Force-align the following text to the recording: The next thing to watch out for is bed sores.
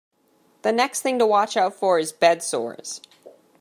The 0.63 0.71
next 0.71 1.03
thing 1.03 1.19
to 1.19 1.27
watch 1.27 1.55
out 1.55 1.75
for 1.75 1.99
is 1.99 2.11
bed 2.11 2.41
sores. 2.41 3.01